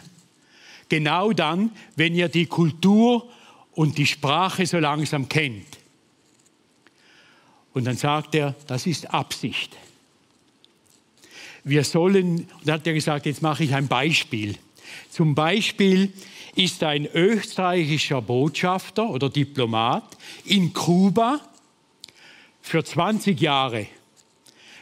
[0.87, 3.27] Genau dann, wenn ihr die Kultur
[3.71, 5.76] und die Sprache so langsam kennt.
[7.77, 9.77] Und dann sagt er, das ist Absicht.
[11.63, 14.57] Wir sollen, und hat er gesagt, jetzt mache ich ein Beispiel.
[15.11, 16.11] Zum Beispiel
[16.55, 21.39] ist ein österreichischer Botschafter oder Diplomat in Kuba
[22.63, 23.85] für 20 Jahre.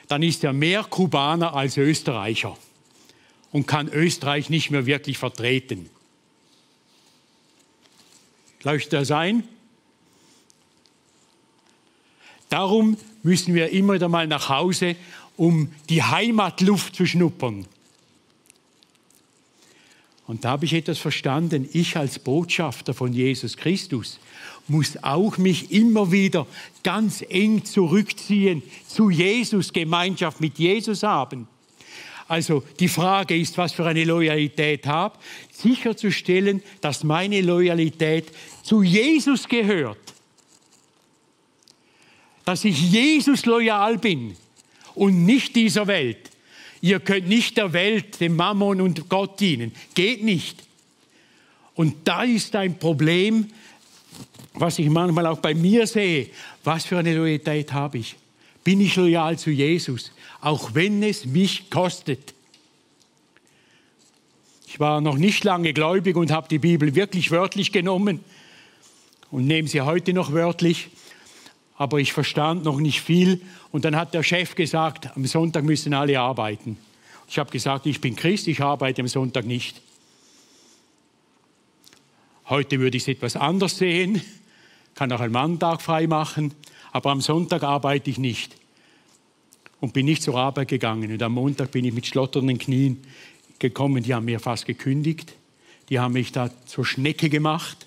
[0.07, 2.57] Dann ist er mehr Kubaner als Österreicher
[3.51, 5.89] und kann Österreich nicht mehr wirklich vertreten.
[8.63, 9.43] Leuchtet das ein?
[12.55, 14.95] Darum müssen wir immer wieder mal nach Hause,
[15.35, 17.65] um die Heimatluft zu schnuppern.
[20.25, 21.67] Und da habe ich etwas verstanden.
[21.73, 24.21] Ich als Botschafter von Jesus Christus
[24.69, 26.47] muss auch mich immer wieder
[26.81, 31.49] ganz eng zurückziehen zu Jesus, Gemeinschaft mit Jesus haben.
[32.29, 35.19] Also die Frage ist, was für eine Loyalität habe,
[35.51, 38.27] sicherzustellen, dass meine Loyalität
[38.63, 40.04] zu Jesus gehört
[42.45, 44.35] dass ich Jesus loyal bin
[44.93, 46.29] und nicht dieser Welt.
[46.81, 49.71] Ihr könnt nicht der Welt, dem Mammon und Gott dienen.
[49.95, 50.63] Geht nicht.
[51.73, 53.47] Und da ist ein Problem,
[54.53, 56.29] was ich manchmal auch bei mir sehe.
[56.63, 58.15] Was für eine Loyalität habe ich?
[58.63, 62.33] Bin ich loyal zu Jesus, auch wenn es mich kostet?
[64.67, 68.19] Ich war noch nicht lange gläubig und habe die Bibel wirklich wörtlich genommen
[69.31, 70.89] und nehme sie heute noch wörtlich
[71.77, 73.41] aber ich verstand noch nicht viel.
[73.71, 76.77] Und dann hat der Chef gesagt, am Sonntag müssen alle arbeiten.
[77.27, 79.81] Ich habe gesagt, ich bin Christ, ich arbeite am Sonntag nicht.
[82.47, 84.21] Heute würde ich es etwas anders sehen,
[84.93, 86.53] kann auch einen Manntag frei machen,
[86.91, 88.55] aber am Sonntag arbeite ich nicht.
[89.81, 91.11] Und bin nicht zur Arbeit gegangen.
[91.11, 93.03] Und am Montag bin ich mit schlotternden Knien
[93.59, 95.33] gekommen, die haben mir fast gekündigt.
[95.89, 97.85] Die haben mich da zur Schnecke gemacht.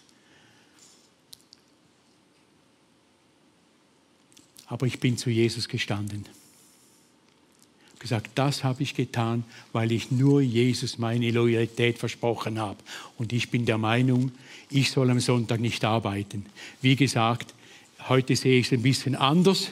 [4.68, 6.24] Aber ich bin zu Jesus gestanden.
[7.98, 12.78] Gesagt, das habe ich getan, weil ich nur Jesus meine Loyalität versprochen habe.
[13.16, 14.30] Und ich bin der Meinung,
[14.70, 16.46] ich soll am Sonntag nicht arbeiten.
[16.80, 17.54] Wie gesagt,
[18.08, 19.70] heute sehe ich es ein bisschen anders.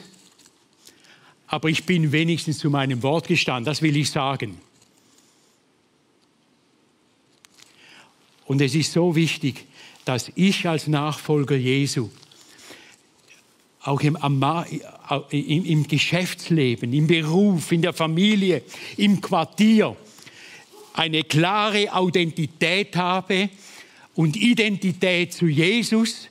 [1.47, 4.57] Aber ich bin wenigstens zu meinem Wort gestanden, das will ich sagen.
[8.45, 9.65] Und es ist so wichtig,
[10.03, 12.09] dass ich als Nachfolger Jesu
[13.87, 14.17] auch im,
[15.31, 18.63] im, im Geschäftsleben, im Beruf, in der Familie,
[18.97, 19.95] im Quartier
[20.93, 23.49] eine klare Identität habe
[24.15, 26.27] und Identität zu Jesus.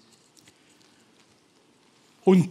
[2.25, 2.51] Und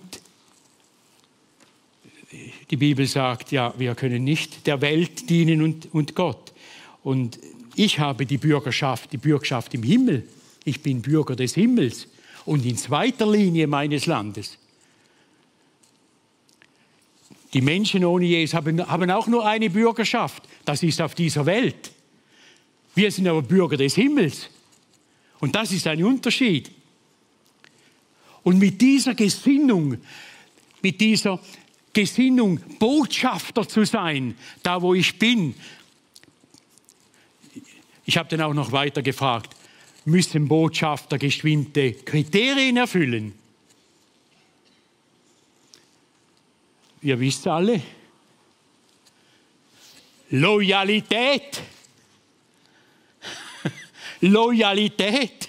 [2.71, 6.51] die Bibel sagt, ja, wir können nicht der Welt dienen und, und Gott.
[7.03, 7.37] Und
[7.75, 10.27] ich habe die Bürgerschaft, die Bürgerschaft im Himmel.
[10.63, 12.07] Ich bin Bürger des Himmels
[12.45, 14.57] und in zweiter Linie meines Landes.
[17.55, 20.43] Die Menschen ohne Jesus haben, haben auch nur eine Bürgerschaft.
[20.65, 21.89] Das ist auf dieser Welt.
[22.95, 24.49] Wir sind aber Bürger des Himmels.
[25.39, 26.69] Und das ist ein Unterschied.
[28.43, 29.97] Und mit dieser Gesinnung,
[30.81, 31.39] mit dieser
[31.93, 35.55] Gesinnung, Botschafter zu sein, da wo ich bin.
[38.03, 39.55] Ich habe dann auch noch weiter gefragt,
[40.03, 43.31] müssen Botschafter geschwindte Kriterien erfüllen?
[47.05, 47.79] Ihr wisst alle,
[50.31, 51.61] Loyalität.
[54.21, 55.47] Loyalität.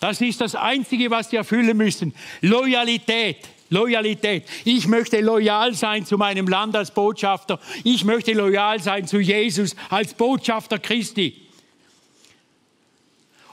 [0.00, 2.12] Das ist das Einzige, was sie erfüllen müssen.
[2.40, 3.48] Loyalität.
[3.70, 4.48] Loyalität.
[4.64, 7.60] Ich möchte loyal sein zu meinem Land als Botschafter.
[7.84, 11.40] Ich möchte loyal sein zu Jesus als Botschafter Christi.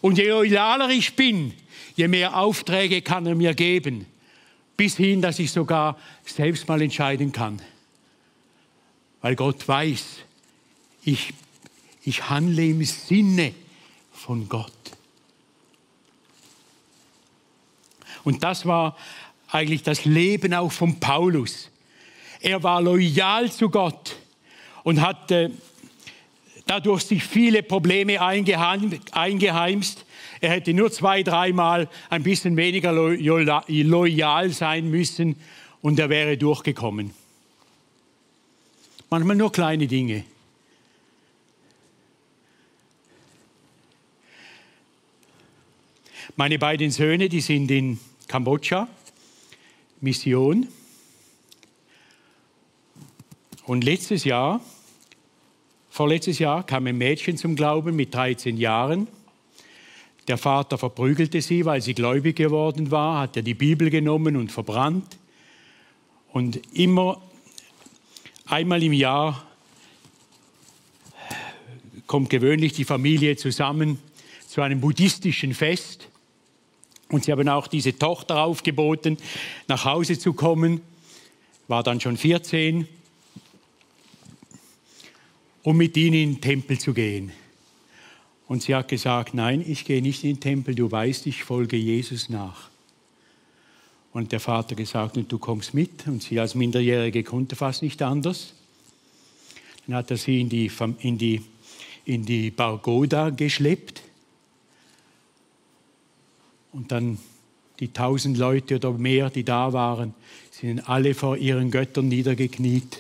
[0.02, 1.54] Und je loyaler ich bin,
[1.96, 4.08] je mehr Aufträge kann er mir geben.
[4.78, 7.62] Bis hin, dass ich sogar selbst mal entscheiden kann.
[9.22, 10.04] Weil Gott weiß,
[11.04, 11.34] ich,
[12.04, 13.54] ich handle im Sinne
[14.12, 14.72] von Gott.
[18.24, 18.98] Und das war
[19.50, 21.70] eigentlich das Leben auch von Paulus.
[22.42, 24.18] Er war loyal zu Gott
[24.84, 25.50] und hat äh,
[26.66, 30.05] dadurch sich viele Probleme eingeheim, eingeheimst.
[30.42, 35.36] Er hätte nur zwei, dreimal ein bisschen weniger loyal sein müssen
[35.82, 37.12] und er wäre durchgekommen.
[39.10, 40.24] Manchmal nur kleine Dinge.
[46.36, 48.90] Meine beiden Söhne, die sind in Kambodscha
[50.02, 50.68] Mission.
[53.66, 54.60] Und letztes Jahr,
[55.90, 59.08] vorletztes Jahr, kam ein Mädchen zum Glauben mit 13 Jahren.
[60.28, 64.52] Der Vater verprügelte sie, weil sie gläubig geworden war, hat er die Bibel genommen und
[64.52, 65.18] verbrannt.
[66.32, 67.22] Und immer
[68.46, 69.46] einmal im Jahr
[72.08, 74.00] kommt gewöhnlich die Familie zusammen
[74.48, 76.08] zu einem buddhistischen Fest.
[77.10, 79.18] Und sie haben auch diese Tochter aufgeboten,
[79.68, 80.82] nach Hause zu kommen,
[81.68, 82.88] war dann schon 14,
[85.64, 87.32] um mit ihnen in den Tempel zu gehen.
[88.48, 91.78] Und sie hat gesagt, nein, ich gehe nicht in den Tempel, du weißt, ich folge
[91.78, 92.70] Jesus nach.
[94.14, 96.08] Und der Vater gesagt, und du kommst mit.
[96.08, 98.54] Und sie als Minderjährige konnte fast nicht anders.
[99.86, 101.42] Dann hat er sie in die, in die,
[102.06, 104.02] in die Bargoda geschleppt
[106.76, 107.18] und dann
[107.80, 110.14] die tausend Leute oder mehr, die da waren,
[110.52, 113.00] sind alle vor ihren Göttern niedergekniet.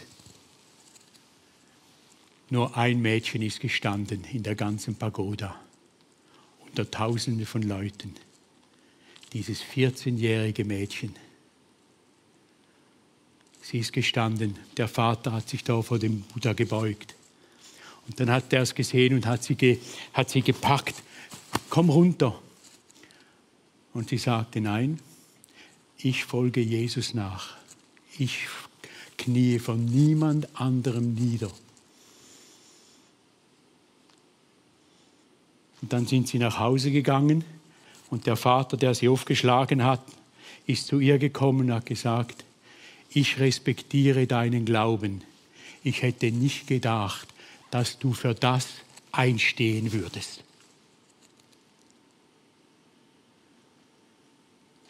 [2.49, 5.60] Nur ein Mädchen ist gestanden in der ganzen Pagoda,
[6.65, 8.13] unter Tausenden von Leuten.
[9.34, 11.15] Dieses 14-jährige Mädchen.
[13.62, 14.58] Sie ist gestanden.
[14.77, 17.15] Der Vater hat sich da vor dem Buddha gebeugt.
[18.08, 19.79] Und dann hat er es gesehen und hat sie, ge,
[20.13, 21.01] hat sie gepackt.
[21.69, 22.39] Komm runter.
[23.93, 24.99] Und sie sagte, nein,
[25.97, 27.58] ich folge Jesus nach.
[28.19, 28.45] Ich
[29.17, 31.49] knie von niemand anderem nieder.
[35.86, 37.43] Und dann sind sie nach Hause gegangen
[38.10, 40.02] und der Vater, der sie aufgeschlagen hat,
[40.65, 42.43] ist zu ihr gekommen und hat gesagt,
[43.12, 45.21] ich respektiere deinen Glauben.
[45.84, 47.28] Ich hätte nicht gedacht,
[47.69, 48.67] dass du für das
[49.12, 50.41] einstehen würdest.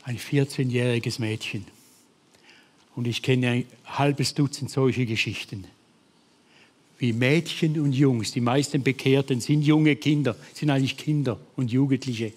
[0.03, 1.65] ein 14-jähriges Mädchen.
[2.95, 5.65] Und ich kenne ein halbes Dutzend solche Geschichten.
[6.97, 12.31] Wie Mädchen und Jungs, die meisten Bekehrten sind junge Kinder, sind eigentlich Kinder und Jugendliche.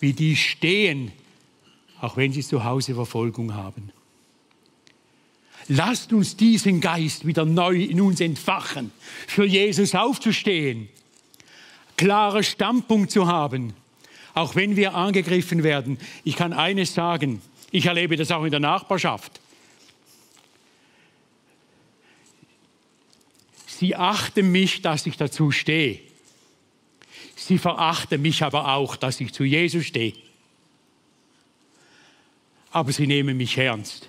[0.00, 1.12] Wie die stehen,
[2.00, 3.92] auch wenn sie zu Hause Verfolgung haben.
[5.68, 8.90] Lasst uns diesen Geist wieder neu in uns entfachen,
[9.28, 10.88] für Jesus aufzustehen,
[11.96, 13.74] klarer Standpunkt zu haben
[14.34, 15.98] auch wenn wir angegriffen werden.
[16.24, 19.40] Ich kann eines sagen, ich erlebe das auch in der Nachbarschaft.
[23.82, 25.98] Sie achten mich, dass ich dazu stehe.
[27.34, 30.12] Sie verachten mich aber auch, dass ich zu Jesus stehe.
[32.70, 34.08] Aber sie nehmen mich ernst.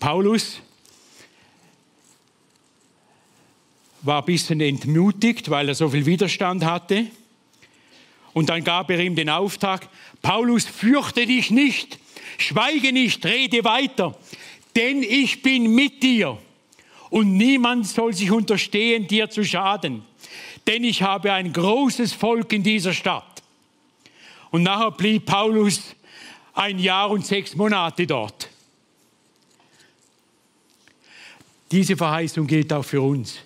[0.00, 0.62] Paulus
[4.00, 7.08] war ein bisschen entmutigt, weil er so viel Widerstand hatte.
[8.32, 9.86] Und dann gab er ihm den Auftrag,
[10.22, 11.98] Paulus, fürchte dich nicht,
[12.38, 14.18] schweige nicht, rede weiter,
[14.78, 16.38] denn ich bin mit dir
[17.10, 20.04] und niemand soll sich unterstehen, dir zu schaden,
[20.68, 23.42] denn ich habe ein großes Volk in dieser Stadt.
[24.52, 25.96] Und nachher blieb Paulus
[26.54, 28.48] ein Jahr und sechs Monate dort.
[31.72, 33.40] Diese Verheißung gilt auch für uns.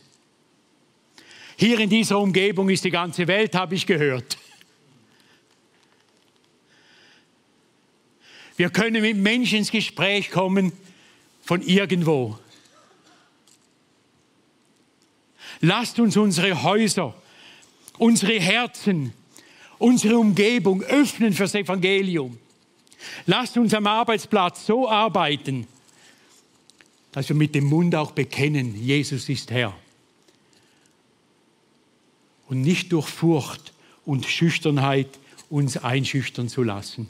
[1.57, 4.37] Hier in dieser Umgebung ist die ganze Welt, habe ich gehört.
[8.57, 10.73] Wir können mit Menschen ins Gespräch kommen
[11.43, 12.39] von irgendwo.
[15.61, 17.15] Lasst uns unsere Häuser,
[17.99, 19.13] unsere Herzen,
[19.79, 22.39] unsere Umgebung öffnen fürs Evangelium.
[23.27, 25.67] Lasst uns am Arbeitsplatz so arbeiten,
[27.13, 29.77] dass wir mit dem Mund auch bekennen, Jesus ist Herr.
[32.49, 33.73] Und nicht durch Furcht
[34.05, 35.09] und Schüchternheit
[35.51, 37.09] uns einschüchtern zu lassen.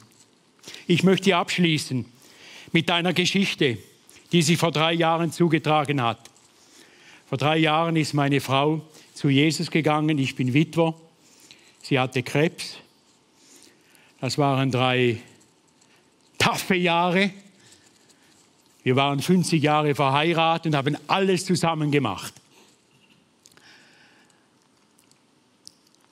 [0.87, 2.05] Ich möchte abschließen
[2.73, 3.79] mit einer Geschichte,
[4.33, 6.19] die sich vor drei Jahren zugetragen hat.
[7.29, 8.81] Vor drei Jahren ist meine Frau
[9.15, 10.19] zu Jesus gegangen.
[10.19, 10.95] Ich bin Witwer.
[11.83, 12.77] Sie hatte Krebs.
[14.21, 15.21] Das waren drei
[16.39, 17.31] taffe Jahre.
[18.83, 22.33] Wir waren 50 Jahre verheiratet und haben alles zusammen gemacht.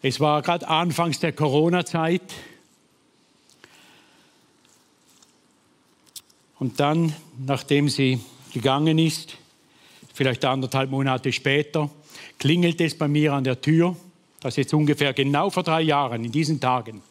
[0.03, 2.23] Es war gerade anfangs der Corona-Zeit.
[6.61, 8.21] Und dann, nachdem sie
[8.53, 9.39] gegangen ist,
[10.13, 11.91] vielleicht anderthalb Monate später,
[12.39, 13.97] klingelt es bei mir an der Tür.
[14.41, 17.03] Das ist jetzt ungefähr genau vor drei Jahren, in diesen Tagen.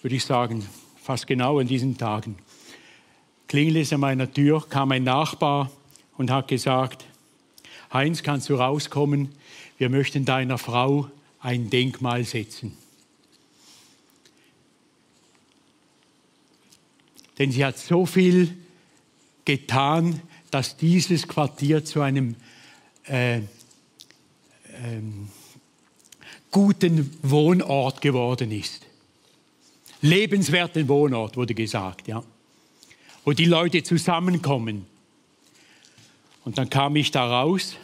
[0.00, 0.64] Würde ich sagen,
[1.02, 2.36] fast genau in diesen Tagen.
[3.48, 5.68] Klingelt es an meiner Tür, kam ein Nachbar
[6.16, 7.04] und hat gesagt,
[7.92, 9.32] Heinz, kannst du rauskommen?
[9.76, 11.08] Wir möchten deiner Frau
[11.40, 12.76] ein Denkmal setzen.
[17.38, 18.56] Denn sie hat so viel
[19.44, 20.20] getan,
[20.50, 22.34] dass dieses Quartier zu einem
[23.04, 23.38] äh,
[24.82, 25.28] ähm,
[26.50, 28.86] guten Wohnort geworden ist.
[30.00, 32.22] Lebenswerten Wohnort, wurde gesagt, ja.
[33.24, 34.86] Wo die Leute zusammenkommen.
[36.44, 37.76] Und dann kam ich da raus.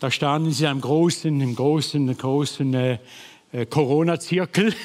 [0.00, 2.98] Da standen sie im großen, im großen, großen äh,
[3.52, 4.74] äh Corona-Zirkel.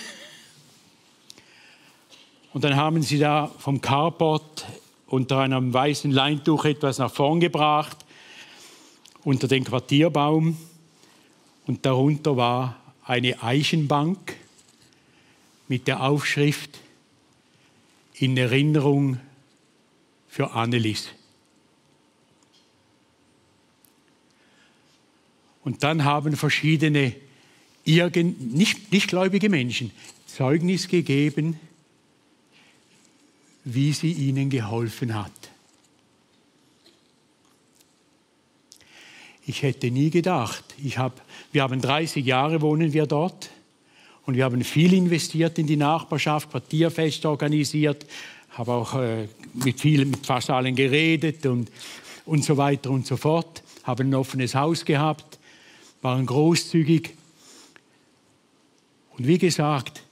[2.54, 4.66] Und dann haben sie da vom Carport
[5.08, 7.98] unter einem weißen Leintuch etwas nach vorn gebracht,
[9.24, 10.56] unter den Quartierbaum.
[11.66, 14.36] Und darunter war eine Eichenbank
[15.68, 16.80] mit der Aufschrift
[18.14, 19.20] in Erinnerung
[20.28, 21.10] für Annelis.
[25.64, 27.16] Und dann haben verschiedene
[27.86, 29.92] nicht, nichtgläubige Menschen
[30.28, 31.60] Zeugnis gegeben,
[33.66, 35.32] wie sie ihnen geholfen hat.
[39.46, 43.50] Ich hätte nie gedacht, ich hab, wir haben 30 Jahre wohnen wir dort
[44.26, 48.06] und wir haben viel investiert in die Nachbarschaft, Quartierfest organisiert,
[48.52, 51.70] habe auch äh, mit vielen, mit fast allen geredet und,
[52.26, 55.40] und so weiter und so fort, haben ein offenes Haus gehabt,
[56.02, 57.12] waren großzügig.
[59.18, 60.03] Und wie gesagt,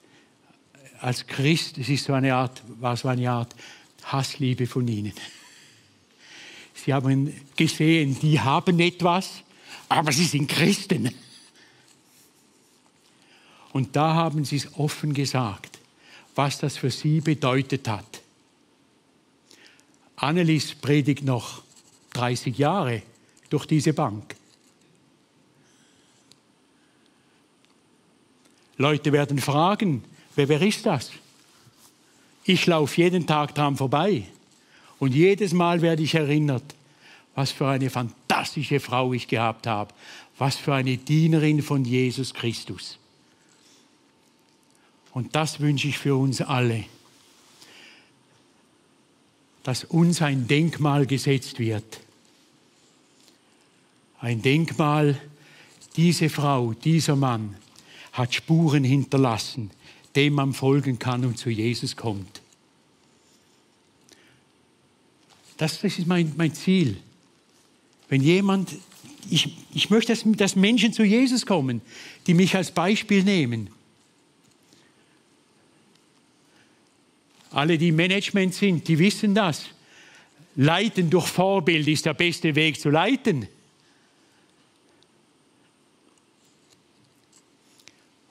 [1.01, 3.55] als Christ, es ist so eine Art, war so eine Art
[4.03, 5.13] Hassliebe von ihnen.
[6.73, 9.43] Sie haben gesehen, die haben etwas,
[9.89, 11.13] aber sie sind Christen.
[13.73, 15.79] Und da haben sie es offen gesagt,
[16.35, 18.21] was das für sie bedeutet hat.
[20.15, 21.63] Annelies predigt noch
[22.13, 23.01] 30 Jahre
[23.49, 24.35] durch diese Bank.
[28.77, 30.03] Leute werden fragen,
[30.41, 31.11] wer, wer ist das?
[32.43, 34.23] Ich laufe jeden Tag dran vorbei
[34.99, 36.63] und jedes Mal werde ich erinnert,
[37.35, 39.93] was für eine fantastische Frau ich gehabt habe,
[40.37, 42.97] was für eine Dienerin von Jesus Christus.
[45.13, 46.85] Und das wünsche ich für uns alle,
[49.63, 51.99] dass uns ein Denkmal gesetzt wird.
[54.19, 55.19] Ein Denkmal,
[55.95, 57.55] diese Frau, dieser Mann
[58.13, 59.71] hat Spuren hinterlassen,
[60.15, 62.41] dem man folgen kann und zu Jesus kommt.
[65.57, 66.97] Das, das ist mein, mein Ziel.
[68.09, 68.75] Wenn jemand,
[69.29, 71.81] ich, ich möchte, dass, dass Menschen zu Jesus kommen,
[72.27, 73.69] die mich als Beispiel nehmen.
[77.51, 79.65] Alle, die Management sind, die wissen das.
[80.55, 83.47] Leiten durch Vorbild ist der beste Weg zu leiten.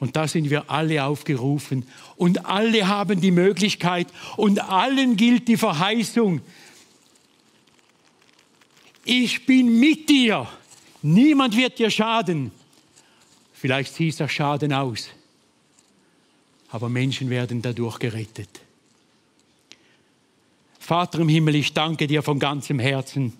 [0.00, 1.86] Und da sind wir alle aufgerufen.
[2.16, 6.40] Und alle haben die Möglichkeit und allen gilt die Verheißung.
[9.04, 10.48] Ich bin mit dir.
[11.02, 12.50] Niemand wird dir schaden.
[13.52, 15.08] Vielleicht siehst du Schaden aus.
[16.70, 18.48] Aber Menschen werden dadurch gerettet.
[20.78, 23.34] Vater im Himmel, ich danke dir von ganzem Herzen,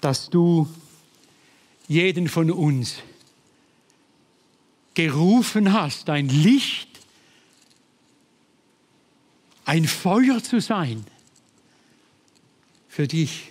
[0.00, 0.66] dass du
[1.88, 2.96] jeden von uns
[4.94, 6.88] gerufen hast, ein Licht,
[9.64, 11.04] ein Feuer zu sein
[12.88, 13.50] für dich.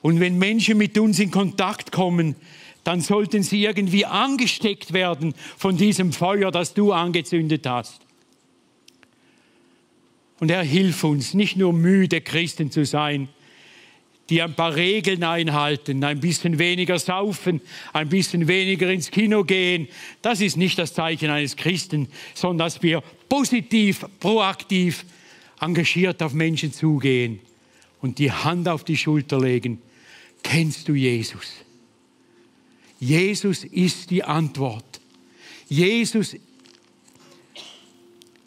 [0.00, 2.36] Und wenn Menschen mit uns in Kontakt kommen,
[2.84, 8.00] dann sollten sie irgendwie angesteckt werden von diesem Feuer, das du angezündet hast.
[10.40, 13.28] Und er hilft uns, nicht nur müde Christen zu sein,
[14.30, 17.60] die ein paar Regeln einhalten, ein bisschen weniger saufen,
[17.92, 19.88] ein bisschen weniger ins Kino gehen.
[20.22, 25.04] Das ist nicht das Zeichen eines Christen, sondern dass wir positiv, proaktiv,
[25.60, 27.40] engagiert auf Menschen zugehen
[28.00, 29.80] und die Hand auf die Schulter legen.
[30.42, 31.52] Kennst du Jesus?
[32.98, 35.00] Jesus ist die Antwort.
[35.68, 36.36] Jesus,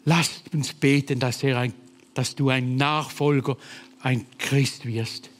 [0.04, 1.74] lasst uns beten, dass, er ein,
[2.14, 3.56] dass du ein Nachfolger,
[4.00, 5.30] ein Christ wirst.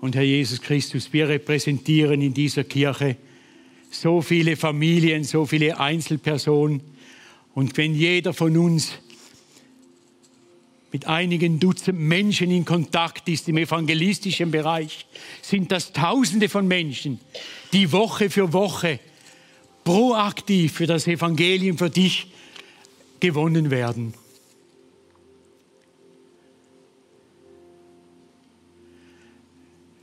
[0.00, 3.16] Und Herr Jesus Christus, wir repräsentieren in dieser Kirche
[3.90, 6.80] so viele Familien, so viele Einzelpersonen.
[7.54, 8.92] Und wenn jeder von uns
[10.92, 15.06] mit einigen Dutzend Menschen in Kontakt ist im evangelistischen Bereich,
[15.42, 17.20] sind das Tausende von Menschen,
[17.72, 18.98] die Woche für Woche
[19.84, 22.28] proaktiv für das Evangelium für dich
[23.18, 24.14] gewonnen werden.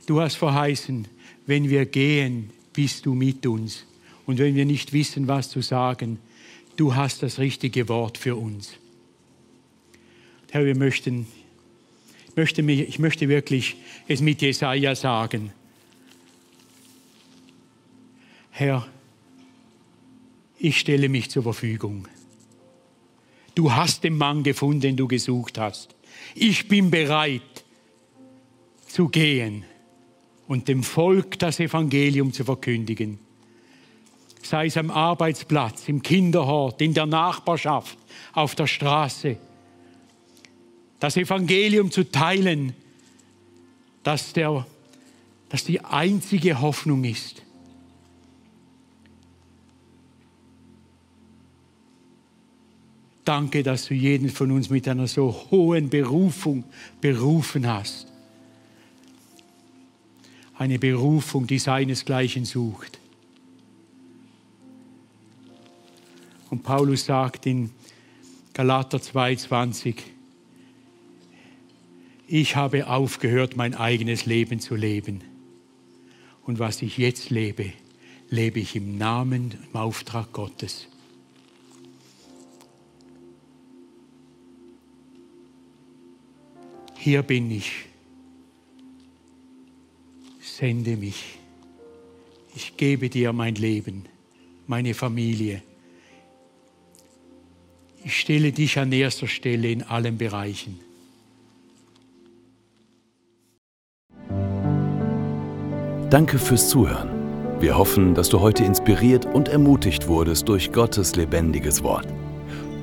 [0.08, 1.06] Du hast verheißen,
[1.44, 3.84] wenn wir gehen, bist du mit uns.
[4.24, 6.18] Und wenn wir nicht wissen, was zu sagen,
[6.76, 8.72] du hast das richtige Wort für uns.
[10.50, 11.26] Herr, wir möchten,
[12.26, 15.52] ich möchte, mich, ich möchte wirklich es mit Jesaja sagen.
[18.50, 18.88] Herr,
[20.58, 22.08] ich stelle mich zur Verfügung.
[23.54, 25.94] Du hast den Mann gefunden, den du gesucht hast.
[26.34, 27.42] Ich bin bereit
[28.86, 29.66] zu gehen
[30.48, 33.18] und dem Volk das Evangelium zu verkündigen.
[34.42, 37.98] Sei es am Arbeitsplatz, im Kinderhort, in der Nachbarschaft,
[38.32, 39.36] auf der Straße.
[40.98, 42.72] Das Evangelium zu teilen,
[44.02, 44.66] dass, der,
[45.50, 47.42] dass die einzige Hoffnung ist.
[53.24, 56.64] Danke, dass du jeden von uns mit einer so hohen Berufung
[57.02, 58.08] berufen hast
[60.58, 62.98] eine Berufung, die seinesgleichen sucht.
[66.50, 67.70] Und Paulus sagt in
[68.54, 69.94] Galater 2,20,
[72.26, 75.22] ich habe aufgehört, mein eigenes Leben zu leben.
[76.42, 77.72] Und was ich jetzt lebe,
[78.28, 80.88] lebe ich im Namen, im Auftrag Gottes.
[86.96, 87.86] Hier bin ich
[90.58, 91.38] sende mich.
[92.56, 94.06] Ich gebe dir mein Leben,
[94.66, 95.62] meine Familie.
[98.04, 100.80] Ich stelle dich an erster Stelle in allen Bereichen.
[106.10, 107.10] Danke fürs Zuhören.
[107.60, 112.08] Wir hoffen, dass du heute inspiriert und ermutigt wurdest durch Gottes lebendiges Wort.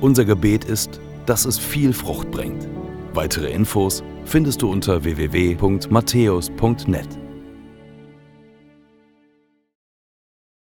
[0.00, 2.66] Unser Gebet ist, dass es viel Frucht bringt.
[3.12, 7.25] Weitere Infos findest du unter www.matthäus.net.